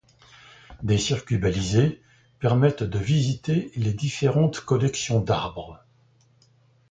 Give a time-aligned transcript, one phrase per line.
[0.81, 2.01] Des circuits balisés
[2.39, 5.85] permettent de visiter les différentes collections d'arbres.